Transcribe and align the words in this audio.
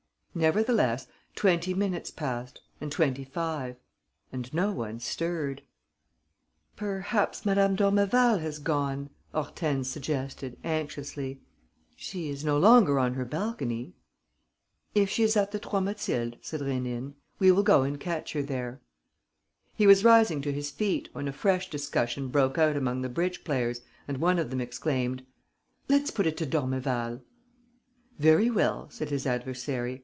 Nevertheless, 0.33 1.07
twenty 1.35 1.73
minutes 1.73 2.09
passed 2.09 2.61
and 2.79 2.89
twenty 2.89 3.25
five; 3.25 3.75
and 4.31 4.51
no 4.53 4.71
one 4.71 5.01
stirred. 5.01 5.61
"Perhaps 6.77 7.45
Madame 7.45 7.75
d'Ormeval 7.75 8.37
has 8.39 8.57
gone." 8.57 9.09
Hortense 9.33 9.89
suggested, 9.89 10.55
anxiously. 10.63 11.41
"She 11.97 12.29
is 12.29 12.45
no 12.45 12.57
longer 12.57 12.97
on 12.97 13.15
her 13.15 13.25
balcony." 13.25 13.93
"If 14.95 15.09
she 15.09 15.21
is 15.23 15.35
at 15.35 15.51
the 15.51 15.59
Trois 15.59 15.81
Mathildes," 15.81 16.37
said 16.39 16.61
Rénine, 16.61 17.15
"we 17.37 17.51
will 17.51 17.61
go 17.61 17.81
and 17.83 17.99
catch 17.99 18.31
her 18.31 18.41
there." 18.41 18.79
He 19.75 19.85
was 19.85 20.05
rising 20.05 20.41
to 20.43 20.53
his 20.53 20.71
feet, 20.71 21.09
when 21.11 21.27
a 21.27 21.33
fresh 21.33 21.69
discussion 21.69 22.29
broke 22.29 22.57
out 22.57 22.77
among 22.77 23.01
the 23.01 23.09
bridge 23.09 23.43
players 23.43 23.81
and 24.07 24.19
one 24.19 24.39
of 24.39 24.49
them 24.49 24.61
exclaimed: 24.61 25.25
"Let's 25.89 26.09
put 26.09 26.25
it 26.25 26.37
to 26.37 26.45
d'Ormeval." 26.45 27.21
"Very 28.17 28.49
well," 28.49 28.89
said 28.89 29.09
his 29.09 29.27
adversary. 29.27 29.97